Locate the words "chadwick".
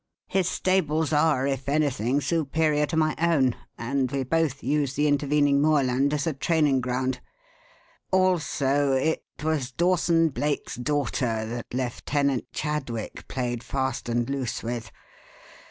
12.51-13.27